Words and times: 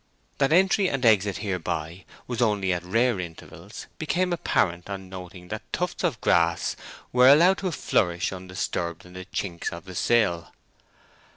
That 0.39 0.51
entry 0.51 0.89
and 0.89 1.05
exit 1.05 1.37
hereby 1.45 2.05
was 2.25 2.41
only 2.41 2.73
at 2.73 2.83
rare 2.83 3.19
intervals 3.19 3.85
became 3.99 4.33
apparent 4.33 4.89
on 4.89 5.09
noting 5.09 5.49
that 5.49 5.61
tufts 5.71 6.03
of 6.03 6.19
grass 6.21 6.75
were 7.13 7.29
allowed 7.29 7.59
to 7.59 7.71
flourish 7.71 8.33
undisturbed 8.33 9.05
in 9.05 9.13
the 9.13 9.25
chinks 9.25 9.71
of 9.71 9.85
the 9.85 9.93
sill. 9.93 10.49